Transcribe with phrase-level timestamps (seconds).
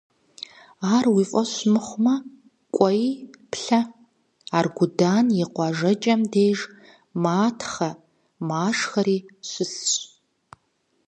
[0.95, 2.15] Ар уи фӀэщ мыхъумэ,
[2.75, 3.07] кӀуэи,
[3.51, 3.81] плъэ:
[4.57, 6.59] Аргудан и къуажэкӀэм деж
[7.23, 9.17] матхъэ-машхэри
[9.49, 9.91] щысщ.